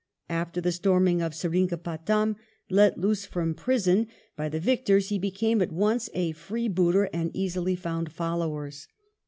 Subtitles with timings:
[0.29, 2.35] After the storming of Seringapatam,
[2.71, 7.07] let loose from prison by the 50 WELLINGTON victors, he became at once a freebooter,
[7.13, 8.87] and easily found followers.